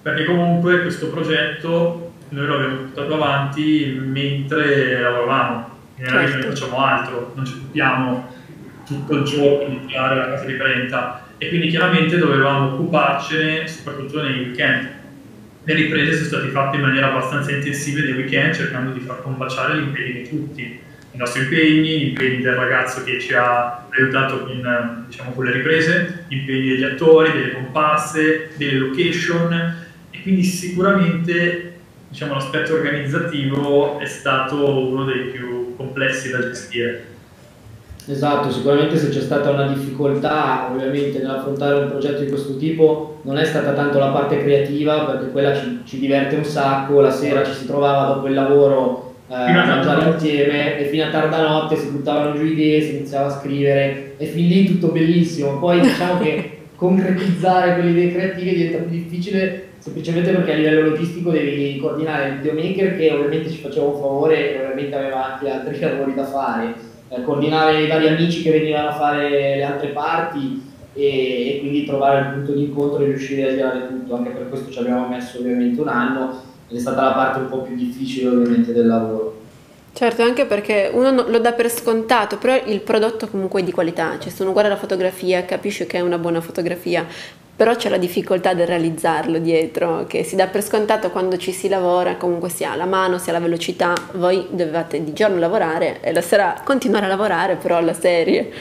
perché 0.02 0.24
comunque 0.24 0.82
questo 0.82 1.10
progetto 1.10 2.14
noi 2.30 2.46
lo 2.46 2.56
abbiamo 2.56 2.76
portato 2.76 3.14
avanti 3.16 4.00
mentre 4.02 5.02
lavoravamo, 5.02 5.70
in 5.98 6.06
certo. 6.06 6.38
non 6.38 6.50
facciamo 6.50 6.86
altro, 6.86 7.32
non 7.36 7.46
ci 7.46 7.54
occupiamo 7.54 8.36
tutto 8.86 9.14
il 9.16 9.24
giorno 9.24 9.68
di 9.68 9.86
tirare 9.88 10.16
la 10.16 10.30
casa 10.30 10.46
di 10.46 10.54
Brenta 10.54 11.27
e 11.38 11.50
quindi 11.50 11.67
chiaramente 11.67 12.17
dovevamo 12.17 12.74
occuparcene 12.74 13.67
soprattutto 13.67 14.22
nei 14.24 14.39
weekend. 14.39 14.96
Le 15.63 15.74
riprese 15.74 16.13
sono 16.15 16.27
state 16.27 16.48
fatte 16.48 16.77
in 16.77 16.82
maniera 16.82 17.10
abbastanza 17.10 17.51
intensiva 17.51 18.01
nei 18.01 18.13
weekend 18.13 18.56
cercando 18.56 18.91
di 18.91 19.01
far 19.01 19.22
combaciare 19.22 19.77
gli 19.77 19.84
impegni 19.84 20.13
di 20.13 20.29
tutti, 20.29 20.62
i 21.12 21.17
nostri 21.17 21.44
impegni, 21.44 22.00
gli 22.00 22.08
impegni 22.08 22.41
del 22.41 22.56
ragazzo 22.56 23.03
che 23.03 23.20
ci 23.20 23.34
ha 23.34 23.86
aiutato 23.89 24.46
con, 24.46 25.06
diciamo, 25.08 25.32
con 25.32 25.46
le 25.46 25.51
riprese, 25.51 26.25
gli 26.27 26.38
impegni 26.38 26.70
degli 26.70 26.84
attori, 26.84 27.32
delle 27.32 27.53
comparse, 27.53 28.51
delle 28.56 28.77
location. 28.77 29.86
E 30.10 30.22
quindi 30.22 30.44
sicuramente 30.44 31.74
diciamo, 32.08 32.34
l'aspetto 32.34 32.74
organizzativo 32.74 34.00
è 34.00 34.06
stato 34.06 34.88
uno 34.88 35.03
dei 35.03 35.25
più 35.25 35.75
complessi 35.75 36.32
da 36.32 36.39
gestire 36.39 37.15
Esatto, 38.10 38.50
sicuramente 38.50 38.96
se 38.96 39.10
c'è 39.10 39.20
stata 39.20 39.50
una 39.50 39.68
difficoltà 39.68 40.70
ovviamente 40.72 41.20
nell'affrontare 41.20 41.82
un 41.82 41.90
progetto 41.90 42.22
di 42.22 42.30
questo 42.30 42.56
tipo 42.56 43.20
non 43.24 43.38
è 43.38 43.44
stata 43.44 43.74
tanto 43.74 44.00
la 44.00 44.08
parte 44.08 44.42
creativa 44.42 45.04
perché 45.04 45.30
quella 45.32 45.54
ci, 45.54 45.82
ci 45.84 46.00
diverte 46.00 46.38
un 46.38 46.46
sacco, 46.46 47.02
la 47.02 47.12
sera 47.12 47.44
ci 47.44 47.52
si 47.52 47.66
trovava 47.66 48.14
dopo 48.14 48.28
il 48.28 48.34
lavoro 48.34 49.16
eh, 49.28 49.34
a 49.34 49.66
mangiare 49.66 50.12
insieme 50.12 50.78
e 50.80 50.86
fino 50.86 51.04
a 51.04 51.10
tarda 51.10 51.46
notte 51.46 51.76
si 51.76 51.90
buttavano 51.90 52.34
giù 52.38 52.46
idee, 52.46 52.80
si 52.80 52.96
iniziava 52.96 53.28
a 53.28 53.40
scrivere 53.42 54.14
e 54.16 54.26
fin 54.26 54.48
lì 54.48 54.66
tutto 54.66 54.88
bellissimo, 54.88 55.60
poi 55.60 55.82
diciamo 55.82 56.22
che 56.22 56.60
concretizzare 56.78 57.74
quelle 57.74 57.90
idee 57.90 58.14
creative 58.14 58.56
diventa 58.56 58.78
più 58.78 58.90
difficile 58.90 59.66
semplicemente 59.80 60.32
perché 60.32 60.54
a 60.54 60.56
livello 60.56 60.90
logistico 60.92 61.32
devi 61.32 61.78
coordinare 61.78 62.30
il 62.30 62.36
videomaker 62.38 62.96
che 62.96 63.12
ovviamente 63.12 63.50
ci 63.50 63.58
faceva 63.58 63.88
un 63.88 64.00
favore 64.00 64.54
e 64.54 64.64
ovviamente 64.64 64.96
aveva 64.96 65.34
anche 65.34 65.50
altri 65.50 65.78
lavori 65.82 66.14
da 66.14 66.24
fare 66.24 66.96
eh, 67.10 67.24
coordinare 67.24 67.84
i 67.84 67.88
vari 67.88 68.08
amici 68.08 68.42
che 68.42 68.52
venivano 68.52 68.90
a 68.90 68.96
fare 68.96 69.30
le 69.30 69.64
altre 69.64 69.90
parti 69.90 70.62
e, 70.94 71.56
e, 71.56 71.60
quindi 71.60 71.86
trovare 71.86 72.20
il 72.20 72.34
punto 72.34 72.52
di 72.54 72.64
incontro 72.64 73.04
e 73.04 73.06
riuscire 73.06 73.48
a 73.48 73.52
girare 73.52 73.88
tutto, 73.88 74.16
anche 74.16 74.32
per 74.32 74.50
questo 74.50 74.72
ci 74.72 74.80
abbiamo 74.80 75.08
messo 75.08 75.40
ovviamente 75.40 75.80
un 75.80 75.88
anno 75.88 76.42
ed 76.68 76.76
è 76.76 76.80
stata 76.80 77.04
la 77.04 77.12
parte 77.12 77.40
un 77.40 77.50
po' 77.50 77.62
più 77.62 77.76
difficile 77.76 78.30
ovviamente 78.30 78.74
del 78.74 78.88
lavoro. 78.88 79.36
Certo, 79.94 80.22
anche 80.22 80.46
perché 80.46 80.92
uno 80.94 81.28
lo 81.28 81.40
dà 81.40 81.54
per 81.54 81.72
scontato, 81.72 82.38
però 82.38 82.56
il 82.66 82.82
prodotto 82.82 83.28
comunque 83.28 83.62
è 83.62 83.64
di 83.64 83.72
qualità, 83.72 84.20
cioè 84.20 84.32
se 84.32 84.44
uno 84.44 84.52
guarda 84.52 84.70
la 84.70 84.78
fotografia 84.78 85.44
capisce 85.44 85.88
che 85.88 85.98
è 85.98 86.02
una 86.02 86.20
buona 86.20 86.40
fotografia, 86.40 87.04
però 87.58 87.76
c'è 87.76 87.90
la 87.90 87.98
difficoltà 87.98 88.54
del 88.54 88.68
realizzarlo 88.68 89.40
dietro, 89.40 90.06
che 90.08 90.24
si 90.24 90.36
dà 90.36 90.46
per 90.46 90.62
scontato 90.62 91.10
quando 91.10 91.38
ci 91.38 91.52
si 91.52 91.68
lavora, 91.68 92.16
comunque 92.16 92.50
si 92.50 92.64
ha 92.64 92.76
la 92.76 92.86
mano, 92.86 93.18
si 93.18 93.32
ha 93.32 93.34
la 93.34 93.40
velocità, 93.40 93.96
voi 94.14 94.46
dovevate 94.52 95.04
di 95.04 95.12
giorno 95.12 95.40
lavorare 95.40 96.00
e 96.02 96.14
la 96.14 96.22
sera 96.22 96.62
continuare 96.64 97.06
a 97.06 97.08
lavorare 97.08 97.56
però 97.56 97.78
alla 97.78 97.94
serie. 97.94 98.52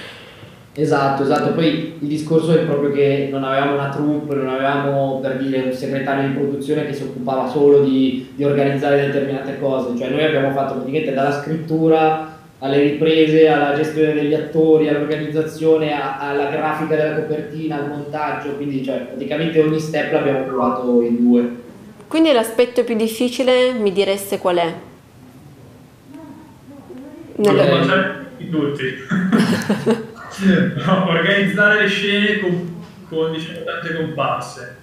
Esatto, 0.73 1.25
esatto, 1.25 1.53
poi 1.53 1.97
il 2.01 2.09
discorso 2.09 2.53
è 2.53 2.61
proprio 2.61 2.91
che 2.91 3.29
non 3.31 3.45
avevamo 3.45 3.75
una 3.75 3.91
troupe, 3.91 4.35
non 4.35 4.49
avevamo 4.49 5.21
per 5.21 5.37
dire 5.37 5.63
un 5.63 5.73
segretario 5.73 6.29
di 6.29 6.35
produzione 6.35 6.87
che 6.87 6.95
si 6.95 7.03
occupava 7.03 7.49
solo 7.49 7.81
di, 7.81 8.33
di 8.35 8.45
organizzare 8.45 9.07
determinate 9.07 9.59
cose, 9.59 9.97
cioè 9.99 10.09
noi 10.09 10.25
abbiamo 10.25 10.53
fatto 10.53 10.75
praticamente 10.75 11.13
dalla 11.13 11.33
scrittura 11.33 12.36
alle 12.59 12.81
riprese, 12.81 13.49
alla 13.49 13.75
gestione 13.75 14.15
degli 14.15 14.33
attori, 14.33 14.89
all'organizzazione, 14.89 15.93
alla 15.93 16.49
grafica 16.49 16.97
della 16.97 17.15
copertina, 17.17 17.77
al 17.77 17.89
montaggio, 17.89 18.55
quindi 18.55 18.83
cioè, 18.83 18.99
praticamente 19.01 19.61
ogni 19.61 19.79
step 19.79 20.13
l'abbiamo 20.13 20.45
provato 20.45 21.03
in 21.03 21.17
due. 21.17 21.65
Quindi 22.09 22.33
l'aspetto 22.33 22.85
più 22.85 22.97
difficile 22.97 23.73
mi 23.73 23.93
direste 23.93 24.39
qual 24.39 24.57
è? 24.57 24.75
Nelle... 27.37 28.25
Tutti. 28.51 28.95
no, 30.87 31.09
organizzare 31.09 31.83
le 31.83 31.89
scene 31.89 32.39
con, 32.39 32.85
con 33.09 33.33
diciamo, 33.33 33.65
tante 33.65 33.97
comparse. 33.97 34.77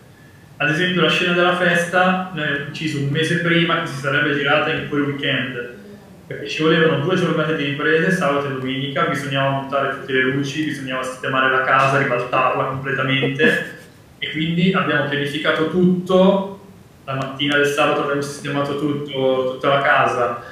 Ad 0.58 0.70
esempio 0.70 1.02
la 1.02 1.10
scena 1.10 1.34
della 1.34 1.56
festa, 1.56 2.32
noi 2.34 2.46
abbiamo 2.46 2.66
deciso 2.66 3.00
un 3.00 3.10
mese 3.10 3.38
prima 3.38 3.82
che 3.82 3.88
si 3.88 3.96
sarebbe 3.96 4.36
girata 4.36 4.72
in 4.74 4.90
quel 4.90 5.02
weekend 5.04 5.82
perché 6.26 6.48
ci 6.48 6.64
volevano 6.64 7.04
due 7.04 7.16
giornate 7.16 7.56
di 7.56 7.66
riprese, 7.66 8.12
sabato 8.12 8.48
e 8.48 8.52
domenica, 8.54 9.06
bisognava 9.06 9.50
montare 9.50 10.00
tutte 10.00 10.14
le 10.14 10.22
luci, 10.22 10.64
bisognava 10.64 11.04
sistemare 11.04 11.52
la 11.52 11.64
casa, 11.64 11.98
ribaltarla 11.98 12.64
completamente. 12.66 13.82
E 14.20 14.32
quindi 14.32 14.72
abbiamo 14.72 15.10
pianificato 15.10 15.70
tutto, 15.70 16.62
la 17.04 17.16
mattina 17.16 17.58
del 17.58 17.66
sabato 17.66 18.04
abbiamo 18.04 18.22
sistemato 18.22 18.80
tutto, 18.80 19.54
tutta 19.54 19.68
la 19.68 19.82
casa, 19.82 20.44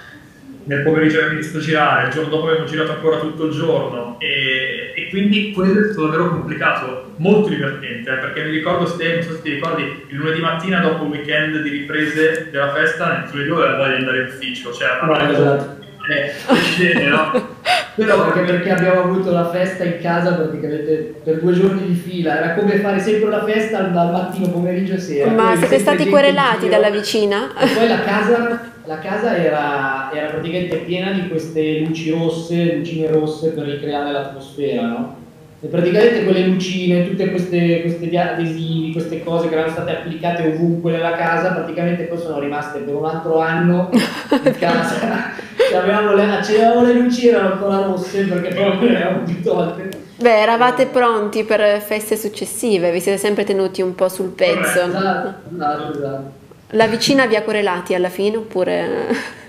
nel 0.66 0.84
pomeriggio 0.84 1.18
abbiamo 1.18 1.34
iniziato 1.34 1.58
a 1.58 1.62
girare, 1.62 2.08
il 2.08 2.14
giorno 2.14 2.30
dopo 2.30 2.48
abbiamo 2.50 2.66
girato 2.66 2.92
ancora 2.92 3.20
tutto 3.20 3.46
il 3.46 3.52
giorno. 3.54 4.20
E, 4.20 4.94
e 4.96 5.10
quindi 5.10 5.54
quello 5.54 5.82
è 5.82 5.86
stato 5.86 6.08
davvero 6.08 6.30
complicato, 6.30 7.11
molto 7.22 7.50
divertente, 7.50 8.10
eh, 8.12 8.18
perché 8.18 8.44
mi 8.44 8.50
ricordo 8.50 8.86
Ste, 8.88 9.14
non 9.14 9.24
so 9.24 9.36
se 9.36 9.42
ti 9.44 9.52
ricordi, 9.52 9.84
il 9.84 10.16
lunedì 10.16 10.42
mattina 10.42 10.80
dopo 10.80 11.04
il 11.04 11.12
weekend 11.12 11.62
di 11.62 11.70
riprese 11.70 12.50
della 12.50 12.74
festa, 12.74 13.20
nel 13.20 13.30
lunedì 13.32 13.52
aveva 13.52 13.78
voglia 13.78 13.90
di 13.90 14.00
andare 14.00 14.22
in 14.22 14.28
ufficio, 14.28 14.74
cioè 14.74 14.88
no, 15.04 15.30
esatto. 15.30 15.78
eh, 16.10 16.34
scene, 16.56 17.08
no? 17.08 17.60
Però 17.94 18.24
anche 18.24 18.40
perché 18.42 18.72
abbiamo 18.72 19.02
avuto 19.02 19.32
la 19.32 19.50
festa 19.52 19.84
in 19.84 20.00
casa 20.02 20.34
praticamente 20.34 21.14
per 21.24 21.40
due 21.40 21.54
giorni 21.54 21.86
di 21.86 21.94
fila, 21.94 22.38
era 22.38 22.54
come 22.56 22.80
fare 22.80 23.00
sempre 23.00 23.30
la 23.30 23.44
festa 23.44 23.82
dal 23.82 24.12
mattino, 24.12 24.50
pomeriggio 24.50 24.94
e 24.94 25.00
sera. 25.00 25.30
Ma 25.30 25.56
siete 25.56 25.78
stati 25.78 26.10
querelati 26.10 26.70
dalla 26.70 26.90
vicina? 26.90 27.52
E 27.60 27.68
poi 27.68 27.88
la 27.88 28.02
casa 28.02 28.70
la 28.86 28.98
casa 28.98 29.38
era, 29.38 30.12
era, 30.12 30.30
praticamente 30.32 30.78
piena 30.78 31.12
di 31.12 31.28
queste 31.28 31.82
luci 31.86 32.10
rosse, 32.10 32.78
lucine 32.78 33.12
rosse 33.12 33.52
per 33.52 33.66
ricreare 33.66 34.12
l'atmosfera, 34.12 34.82
no? 34.82 35.16
E 35.64 35.68
praticamente 35.68 36.24
quelle 36.24 36.48
lucine, 36.48 37.08
tutte 37.08 37.30
queste, 37.30 37.82
questi 37.82 38.18
adesivi, 38.18 38.94
queste 38.94 39.24
cose 39.24 39.48
che 39.48 39.54
erano 39.54 39.72
state 39.72 39.92
applicate 39.92 40.48
ovunque 40.48 40.92
nella 40.92 41.16
casa, 41.16 41.52
praticamente 41.52 42.06
poi 42.06 42.18
sono 42.18 42.40
rimaste 42.40 42.80
per 42.80 42.96
un 42.96 43.06
altro 43.06 43.40
anno 43.40 43.90
in 43.92 44.56
casa. 44.58 45.34
avevamo 45.78 46.16
le, 46.16 46.24
accendevamo 46.24 46.84
le 46.84 46.94
luci 46.94 47.28
erano 47.28 47.54
ancora 47.54 47.84
rosse 47.84 48.24
perché 48.24 48.56
poi 48.56 48.90
le 48.90 48.96
avevamo 48.96 49.24
più 49.24 49.40
tolte. 49.44 49.90
Beh, 50.16 50.42
eravate 50.42 50.88
pronti 50.88 51.44
per 51.44 51.80
feste 51.80 52.16
successive, 52.16 52.92
vi 52.92 53.00
siete 53.00 53.20
sempre 53.20 53.44
tenuti 53.44 53.84
un 53.84 53.94
po' 53.94 54.10
sul 54.10 54.30
pezzo. 54.30 54.82
Esatto, 54.82 55.34
esatto, 55.54 55.94
esatto. 55.94 56.32
La 56.72 56.88
vicina 56.88 57.28
vi 57.28 57.36
ha 57.36 57.44
querelati 57.44 57.94
alla 57.94 58.10
fine 58.10 58.38
oppure... 58.38 59.40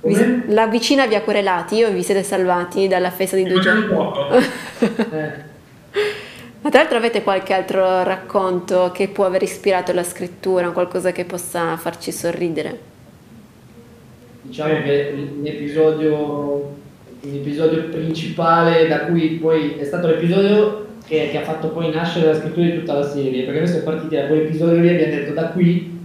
Come? 0.00 0.44
La 0.48 0.66
vicina 0.66 1.06
vi 1.06 1.14
ha 1.14 1.22
querelati 1.22 1.82
o 1.82 1.90
vi 1.90 2.02
siete 2.02 2.22
salvati 2.22 2.88
dalla 2.88 3.10
festa 3.10 3.36
di 3.36 3.44
due 3.44 3.60
giorni? 3.60 3.84
eh. 5.12 5.46
Ma 6.60 6.70
tra 6.70 6.80
l'altro 6.80 6.98
avete 6.98 7.22
qualche 7.22 7.54
altro 7.54 8.02
racconto 8.02 8.90
che 8.92 9.08
può 9.08 9.24
aver 9.24 9.42
ispirato 9.42 9.92
la 9.92 10.02
scrittura, 10.02 10.70
qualcosa 10.70 11.12
che 11.12 11.24
possa 11.24 11.76
farci 11.76 12.10
sorridere? 12.10 12.78
Diciamo 14.42 14.82
che 14.82 15.14
l'episodio, 15.40 16.74
l'episodio 17.20 17.84
principale 17.84 18.88
da 18.88 19.00
cui 19.00 19.38
poi 19.40 19.76
è 19.78 19.84
stato 19.84 20.08
l'episodio 20.08 20.86
che, 21.06 21.28
che, 21.30 21.38
ha 21.38 21.42
fatto 21.42 21.68
poi 21.68 21.90
nascere 21.90 22.26
la 22.26 22.34
scrittura 22.34 22.66
di 22.66 22.78
tutta 22.78 22.94
la 22.94 23.08
serie, 23.08 23.44
perché 23.44 23.60
noi 23.60 23.68
siamo 23.68 23.84
partiti 23.84 24.16
da 24.16 24.26
quell'episodio 24.26 24.80
lì 24.80 24.88
e 24.88 24.94
abbiamo 24.94 25.14
detto 25.14 25.32
da 25.32 25.44
qui 25.48 25.98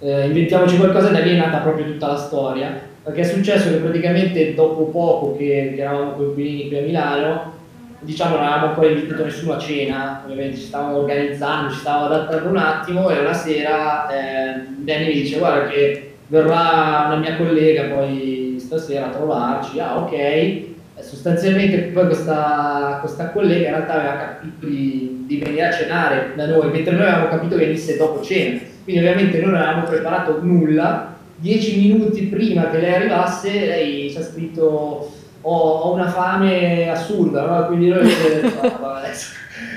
eh, 0.00 0.26
inventiamoci 0.26 0.76
qualcosa 0.76 1.08
e 1.08 1.12
da 1.12 1.18
lì 1.18 1.30
è 1.30 1.36
nata 1.36 1.58
proprio 1.58 1.86
tutta 1.86 2.06
la 2.06 2.16
storia, 2.16 2.80
perché 3.08 3.22
è 3.22 3.24
successo 3.24 3.70
che 3.70 3.76
praticamente 3.76 4.54
dopo 4.54 4.84
poco 4.84 5.34
che, 5.34 5.74
eravamo 5.78 6.12
coinquilini 6.12 6.68
qui 6.68 6.76
a 6.76 6.82
Milano, 6.82 7.52
diciamo 8.00 8.36
non 8.36 8.44
avevamo 8.44 8.66
ancora 8.66 8.88
invitato 8.88 9.24
nessuno 9.24 9.54
a 9.54 9.58
cena, 9.58 10.22
ovviamente 10.24 10.58
ci 10.58 10.66
stavamo 10.66 10.98
organizzando, 10.98 11.72
ci 11.72 11.78
stavamo 11.78 12.04
adattando 12.04 12.50
un 12.50 12.56
attimo 12.58 13.08
e 13.08 13.18
una 13.20 13.32
sera 13.32 14.08
eh, 14.10 14.60
Danny 14.80 15.06
mi 15.06 15.12
dice 15.14 15.38
guarda 15.38 15.68
che 15.68 16.16
verrà 16.26 17.04
una 17.06 17.16
mia 17.16 17.36
collega 17.36 17.84
poi 17.84 18.56
stasera 18.60 19.06
a 19.06 19.10
trovarci, 19.10 19.80
ah 19.80 19.96
ok, 20.00 20.62
sostanzialmente 21.00 21.78
poi 21.78 22.04
questa, 22.04 22.98
questa, 23.00 23.30
collega 23.30 23.68
in 23.68 23.74
realtà 23.74 23.94
aveva 23.94 24.16
capito 24.16 24.66
di, 24.66 25.24
di, 25.26 25.38
venire 25.38 25.66
a 25.66 25.72
cenare 25.72 26.32
da 26.36 26.46
noi, 26.46 26.70
mentre 26.70 26.94
noi 26.94 27.06
avevamo 27.06 27.28
capito 27.28 27.56
che 27.56 27.64
venisse 27.64 27.96
dopo 27.96 28.20
cena. 28.20 28.60
Quindi 28.84 29.02
ovviamente 29.02 29.40
noi 29.40 29.50
non 29.52 29.60
avevamo 29.62 29.86
preparato 29.86 30.40
nulla. 30.42 31.16
Dieci 31.40 31.78
minuti 31.78 32.22
prima 32.24 32.68
che 32.68 32.78
lei 32.78 32.94
arrivasse, 32.94 33.50
lei 33.50 34.10
ci 34.10 34.16
ha 34.16 34.22
scritto 34.22 35.12
ho, 35.40 35.56
ho 35.56 35.92
una 35.92 36.08
fame 36.08 36.90
assurda, 36.90 37.46
no? 37.46 37.66
quindi 37.66 37.88
noi 37.88 38.10
ah, 38.60 38.96
adesso 38.96 39.34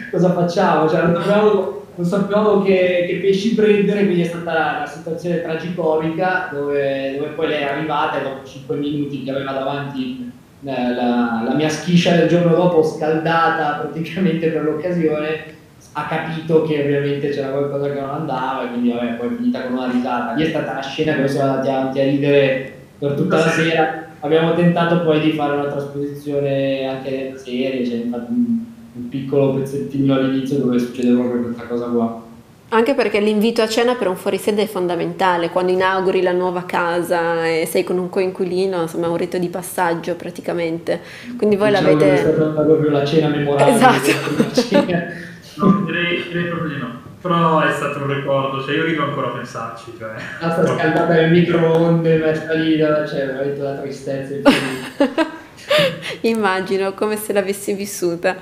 cosa 0.09 0.33
facciamo? 0.33 0.89
Cioè, 0.89 1.03
non 1.03 1.21
sapevamo, 1.21 1.81
non 1.95 2.05
sapevamo 2.05 2.61
che, 2.63 3.05
che, 3.07 3.19
pesci 3.21 3.53
prendere, 3.53 4.05
quindi 4.05 4.21
è 4.21 4.25
stata 4.25 4.77
una 4.77 4.85
situazione 4.87 5.41
tragicomica 5.41 6.49
dove, 6.51 7.15
dove 7.17 7.29
poi 7.29 7.47
lei 7.47 7.61
è 7.61 7.67
arrivata 7.67 8.19
e 8.19 8.23
dopo 8.23 8.45
cinque 8.45 8.75
minuti 8.75 9.23
che 9.23 9.31
aveva 9.31 9.51
davanti 9.51 10.31
eh, 10.63 10.93
la, 10.93 11.43
la, 11.45 11.53
mia 11.55 11.69
schiscia 11.69 12.15
del 12.15 12.27
giorno 12.27 12.53
dopo 12.55 12.83
scaldata 12.83 13.87
praticamente 13.87 14.49
per 14.49 14.63
l'occasione 14.63 15.59
ha 15.93 16.07
capito 16.07 16.63
che 16.63 16.81
ovviamente 16.81 17.29
c'era 17.29 17.49
qualcosa 17.49 17.91
che 17.91 17.99
non 17.99 18.09
andava 18.09 18.63
e 18.63 18.69
quindi 18.69 18.91
vabbè 18.91 19.13
poi 19.13 19.27
è 19.27 19.35
finita 19.35 19.63
con 19.63 19.73
una 19.73 19.91
risata 19.91 20.33
lì 20.33 20.43
è 20.43 20.49
stata 20.49 20.73
la 20.73 20.81
scena 20.81 21.15
che 21.15 21.27
siamo 21.27 21.51
andati 21.51 21.69
avanti 21.69 21.99
a 21.99 22.03
ridere 22.05 22.73
per 22.97 23.13
tutta 23.13 23.37
la 23.37 23.49
sera 23.49 24.05
abbiamo 24.21 24.53
tentato 24.53 25.01
poi 25.01 25.19
di 25.19 25.31
fare 25.31 25.57
una 25.57 25.67
trasposizione 25.67 26.87
anche 26.87 27.33
serie 27.35 27.81
c'è 27.81 27.89
cioè 27.89 28.05
un, 28.05 28.63
un 28.93 29.09
piccolo 29.09 29.53
pezzettino 29.55 30.13
all'inizio 30.13 30.59
dove 30.59 30.79
succede 30.79 31.11
proprio 31.13 31.41
questa 31.41 31.63
cosa 31.63 31.85
qua 31.87 32.29
anche 32.73 32.93
perché 32.93 33.19
l'invito 33.19 33.61
a 33.61 33.67
cena 33.67 33.95
per 33.95 34.07
un 34.07 34.15
fuorisede 34.15 34.61
è 34.61 34.65
fondamentale, 34.65 35.49
quando 35.49 35.73
inauguri 35.73 36.21
la 36.21 36.31
nuova 36.31 36.63
casa 36.65 37.45
e 37.45 37.65
sei 37.65 37.83
con 37.83 37.97
un 37.97 38.07
coinquilino, 38.07 38.83
insomma 38.83 39.07
è 39.07 39.09
un 39.09 39.17
rito 39.17 39.37
di 39.37 39.49
passaggio 39.49 40.15
praticamente. 40.15 41.01
Quindi 41.35 41.57
voi 41.57 41.67
diciamo 41.67 41.89
l'avete... 41.89 42.13
È 42.13 42.33
stata 42.33 42.61
proprio 42.61 42.91
la 42.91 43.03
cena 43.03 43.27
memorabile. 43.27 43.75
Esatto. 43.75 45.29
No, 45.65 45.81
direi, 45.85 46.23
direi, 46.27 46.45
proprio 46.45 46.69
di 46.69 46.77
no. 46.77 46.99
Però 47.21 47.61
è 47.61 47.71
stato 47.71 47.99
un 47.99 48.13
ricordo, 48.13 48.63
cioè 48.63 48.75
io 48.75 48.83
rido 48.83 49.03
ancora 49.03 49.27
a 49.27 49.31
pensarci. 49.31 49.93
Cioè. 49.97 50.09
Ah, 50.39 50.51
sta 50.51 50.65
scaldata 50.65 51.13
nel 51.13 51.31
microonde, 51.31 52.17
messa 52.17 52.53
lì, 52.53 52.77
cioè 52.77 53.25
veramente 53.25 53.61
la 53.61 53.75
tristezza. 53.75 54.49
Immagino 56.21 56.93
come 56.93 57.15
se 57.15 57.33
l'avessi 57.33 57.73
vissuta. 57.73 58.35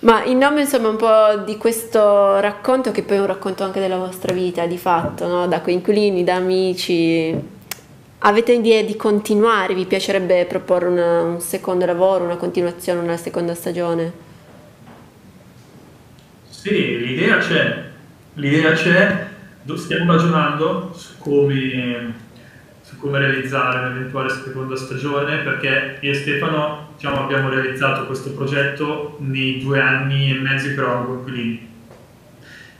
Ma 0.00 0.24
in 0.24 0.38
nome 0.38 0.62
insomma 0.62 0.88
un 0.88 0.96
po' 0.96 1.42
di 1.44 1.58
questo 1.58 2.40
racconto, 2.40 2.90
che 2.90 3.02
poi 3.02 3.18
è 3.18 3.20
un 3.20 3.26
racconto 3.26 3.64
anche 3.64 3.80
della 3.80 3.98
vostra 3.98 4.32
vita 4.32 4.64
di 4.64 4.78
fatto, 4.78 5.26
no? 5.26 5.46
da 5.46 5.60
coinquilini, 5.60 6.24
da 6.24 6.36
amici, 6.36 7.38
avete 8.18 8.52
idea 8.52 8.82
di 8.82 8.96
continuare? 8.96 9.74
Vi 9.74 9.84
piacerebbe 9.84 10.46
proporre 10.46 10.88
una, 10.88 11.22
un 11.22 11.40
secondo 11.40 11.84
lavoro, 11.84 12.24
una 12.24 12.36
continuazione, 12.36 13.00
una 13.00 13.18
seconda 13.18 13.54
stagione? 13.54 14.28
Sì, 16.60 16.98
l'idea 16.98 17.38
c'è, 17.38 17.84
l'idea 18.34 18.72
c'è, 18.72 19.28
stiamo 19.76 20.12
ragionando 20.12 20.92
su 20.94 21.16
come, 21.16 22.12
su 22.82 22.98
come 22.98 23.18
realizzare 23.18 23.78
un'eventuale 23.78 24.28
seconda 24.28 24.76
stagione 24.76 25.38
perché 25.38 25.96
io 26.00 26.10
e 26.10 26.14
Stefano 26.14 26.92
diciamo, 26.96 27.20
abbiamo 27.20 27.48
realizzato 27.48 28.04
questo 28.04 28.32
progetto 28.32 29.16
nei 29.20 29.58
due 29.58 29.80
anni 29.80 30.32
e 30.32 30.34
mezzo 30.34 30.66
che 30.66 30.74
eravamo 30.74 31.06
coinquilini 31.06 31.68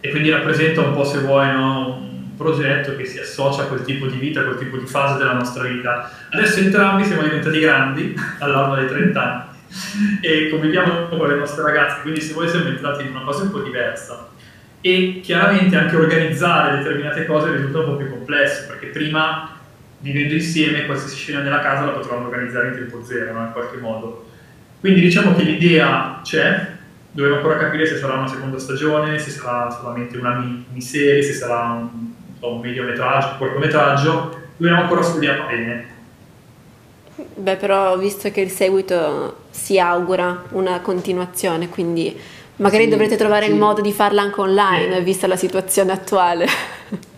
e 0.00 0.10
quindi 0.10 0.28
rappresenta 0.28 0.82
un 0.82 0.92
po' 0.92 1.04
se 1.04 1.20
vuoi 1.20 1.50
no, 1.50 2.00
un 2.02 2.36
progetto 2.36 2.94
che 2.96 3.06
si 3.06 3.18
associa 3.18 3.62
a 3.62 3.66
quel 3.66 3.80
tipo 3.80 4.04
di 4.08 4.18
vita, 4.18 4.40
a 4.40 4.44
quel 4.44 4.58
tipo 4.58 4.76
di 4.76 4.86
fase 4.86 5.16
della 5.16 5.32
nostra 5.32 5.62
vita. 5.62 6.10
Adesso 6.28 6.58
entrambi 6.60 7.04
siamo 7.04 7.22
diventati 7.22 7.58
grandi 7.58 8.14
all'anno 8.40 8.74
dei 8.74 8.88
30 8.88 9.22
anni 9.22 9.49
e 10.20 10.48
conviviamo 10.50 11.08
con 11.08 11.28
le 11.28 11.36
nostre 11.36 11.62
ragazze, 11.62 12.02
quindi 12.02 12.20
se 12.20 12.32
voi 12.32 12.48
siamo 12.48 12.68
entrati 12.68 13.02
in 13.02 13.10
una 13.10 13.24
cosa 13.24 13.44
un 13.44 13.50
po' 13.50 13.60
diversa. 13.60 14.28
E 14.80 15.20
chiaramente 15.22 15.76
anche 15.76 15.96
organizzare 15.96 16.78
determinate 16.78 17.26
cose 17.26 17.52
risulta 17.52 17.78
un 17.80 17.84
po' 17.84 17.96
più 17.96 18.10
complesso, 18.10 18.66
perché 18.66 18.86
prima 18.86 19.56
vivendo 19.98 20.34
insieme 20.34 20.86
qualsiasi 20.86 21.16
scena 21.16 21.40
nella 21.40 21.60
casa 21.60 21.84
la 21.84 21.92
potevamo 21.92 22.26
organizzare 22.26 22.68
in 22.68 22.74
tempo 22.74 23.04
zero, 23.04 23.32
no? 23.32 23.44
in 23.44 23.52
qualche 23.52 23.76
modo. 23.76 24.26
Quindi 24.80 25.00
diciamo 25.00 25.34
che 25.34 25.42
l'idea 25.42 26.20
c'è, 26.22 26.68
dobbiamo 27.10 27.36
ancora 27.36 27.58
capire 27.58 27.86
se 27.86 27.96
sarà 27.96 28.14
una 28.14 28.26
seconda 28.26 28.58
stagione, 28.58 29.18
se 29.18 29.30
sarà 29.30 29.70
solamente 29.70 30.16
una 30.16 30.38
miniserie, 30.38 31.22
se 31.22 31.34
sarà 31.34 31.72
un, 31.72 32.12
un 32.40 32.60
mediometraggio, 32.60 33.32
un 33.32 33.38
cortometraggio, 33.38 34.40
dobbiamo 34.56 34.82
ancora 34.82 35.02
studiare 35.02 35.44
bene. 35.46 35.89
Beh, 37.34 37.56
però 37.56 37.96
visto 37.98 38.30
che 38.30 38.40
il 38.40 38.50
seguito 38.50 39.36
si 39.50 39.78
augura 39.78 40.44
una 40.50 40.80
continuazione, 40.80 41.68
quindi 41.68 42.16
magari 42.56 42.84
sì, 42.84 42.90
dovrete 42.90 43.16
trovare 43.16 43.46
sì. 43.46 43.52
il 43.52 43.58
modo 43.58 43.80
di 43.80 43.92
farla 43.92 44.22
anche 44.22 44.40
online, 44.40 44.98
eh. 44.98 45.02
vista 45.02 45.26
la 45.26 45.36
situazione 45.36 45.92
attuale. 45.92 46.46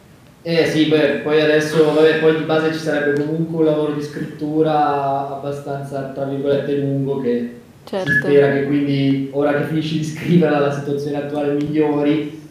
Eh 0.44 0.66
sì, 0.66 0.86
beh, 0.86 1.20
poi 1.22 1.40
adesso, 1.40 1.94
vabbè, 1.94 2.18
poi 2.18 2.36
di 2.38 2.42
base 2.42 2.72
ci 2.72 2.80
sarebbe 2.80 3.24
comunque 3.24 3.58
un 3.58 3.64
lavoro 3.64 3.92
di 3.92 4.02
scrittura 4.02 5.36
abbastanza, 5.36 6.10
tra 6.12 6.24
virgolette, 6.24 6.78
lungo 6.78 7.20
che 7.20 7.60
certo. 7.84 8.10
si 8.10 8.18
spera 8.18 8.52
che 8.52 8.64
quindi, 8.64 9.28
ora 9.30 9.54
che 9.54 9.66
finisci 9.66 9.98
di 9.98 10.04
scriverla, 10.04 10.58
la 10.58 10.72
situazione 10.72 11.18
attuale 11.18 11.52
migliori. 11.52 12.41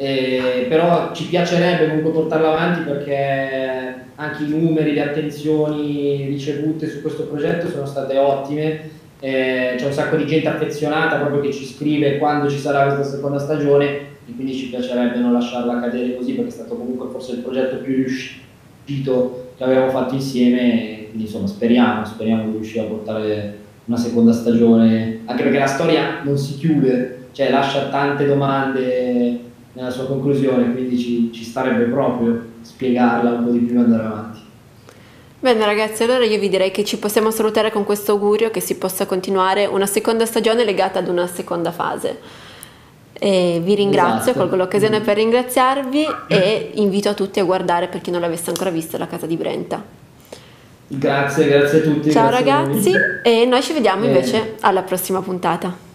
Eh, 0.00 0.64
però 0.66 1.12
ci 1.12 1.26
piacerebbe 1.26 1.86
comunque 1.86 2.12
portarla 2.12 2.52
avanti 2.52 2.88
perché 2.88 3.94
anche 4.14 4.44
i 4.44 4.48
numeri, 4.48 4.94
le 4.94 5.02
attenzioni 5.02 6.24
ricevute 6.24 6.88
su 6.88 7.02
questo 7.02 7.24
progetto 7.24 7.68
sono 7.68 7.84
state 7.84 8.16
ottime. 8.16 8.80
Eh, 9.20 9.74
c'è 9.76 9.84
un 9.84 9.92
sacco 9.92 10.16
di 10.16 10.24
gente 10.24 10.48
affezionata 10.48 11.18
proprio 11.18 11.42
che 11.42 11.52
ci 11.52 11.66
scrive 11.66 12.16
quando 12.16 12.48
ci 12.48 12.56
sarà 12.56 12.94
questa 12.94 13.14
seconda 13.14 13.38
stagione 13.38 13.86
e 14.26 14.34
quindi 14.34 14.54
ci 14.54 14.70
piacerebbe 14.70 15.18
non 15.18 15.34
lasciarla 15.34 15.80
cadere 15.80 16.16
così 16.16 16.32
perché 16.32 16.48
è 16.48 16.52
stato 16.52 16.76
comunque 16.76 17.08
forse 17.10 17.32
il 17.32 17.40
progetto 17.40 17.76
più 17.76 17.96
riuscito 17.96 19.52
che 19.58 19.64
abbiamo 19.64 19.90
fatto 19.90 20.14
insieme 20.14 21.08
quindi 21.08 21.24
insomma 21.24 21.46
speriamo, 21.46 22.06
speriamo 22.06 22.44
di 22.46 22.52
riuscire 22.52 22.86
a 22.86 22.88
portare 22.88 23.58
una 23.84 23.98
seconda 23.98 24.32
stagione 24.32 25.20
anche 25.26 25.42
perché 25.42 25.58
la 25.58 25.66
storia 25.66 26.20
non 26.22 26.38
si 26.38 26.56
chiude 26.56 27.28
cioè 27.32 27.50
lascia 27.50 27.88
tante 27.88 28.24
domande 28.24 29.48
nella 29.72 29.90
sua 29.90 30.06
conclusione 30.06 30.72
quindi 30.72 30.98
ci, 30.98 31.30
ci 31.32 31.44
starebbe 31.44 31.84
proprio 31.84 32.48
spiegarla 32.62 33.30
un 33.30 33.44
po' 33.44 33.50
di 33.50 33.58
più 33.60 33.76
e 33.76 33.82
andare 33.82 34.04
avanti. 34.04 34.38
Bene 35.42 35.64
ragazzi, 35.64 36.02
allora 36.02 36.24
io 36.24 36.38
vi 36.38 36.50
direi 36.50 36.70
che 36.70 36.84
ci 36.84 36.98
possiamo 36.98 37.30
salutare 37.30 37.70
con 37.70 37.84
questo 37.84 38.12
augurio 38.12 38.50
che 38.50 38.60
si 38.60 38.76
possa 38.76 39.06
continuare 39.06 39.64
una 39.64 39.86
seconda 39.86 40.26
stagione 40.26 40.64
legata 40.64 40.98
ad 40.98 41.08
una 41.08 41.26
seconda 41.26 41.72
fase. 41.72 42.18
E 43.12 43.58
vi 43.62 43.74
ringrazio, 43.74 44.32
esatto. 44.32 44.38
colgo 44.38 44.56
l'occasione 44.56 45.00
per 45.00 45.16
ringraziarvi 45.16 46.06
e 46.28 46.72
invito 46.74 47.08
a 47.08 47.14
tutti 47.14 47.40
a 47.40 47.44
guardare 47.44 47.88
per 47.88 48.02
chi 48.02 48.10
non 48.10 48.20
l'avesse 48.20 48.50
ancora 48.50 48.68
vista 48.68 48.98
la 48.98 49.06
casa 49.06 49.24
di 49.24 49.36
Brenta. 49.36 49.82
Grazie, 50.86 51.48
grazie 51.48 51.78
a 51.78 51.82
tutti. 51.82 52.10
Ciao 52.10 52.28
ragazzi 52.28 52.92
e 53.22 53.46
noi 53.46 53.62
ci 53.62 53.72
vediamo 53.72 54.04
invece 54.04 54.56
alla 54.60 54.82
prossima 54.82 55.22
puntata. 55.22 55.89